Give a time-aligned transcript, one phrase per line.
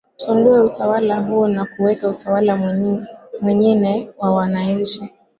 [0.17, 2.55] tuondowe utawala huu na kuweka utawala
[3.41, 5.09] mwenyine wa wananchi